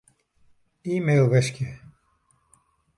[0.93, 1.69] E-mail wiskje.